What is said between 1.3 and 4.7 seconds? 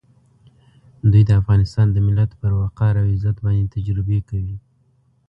افغانستان د ملت پر وقار او عزت باندې تجربې کوي.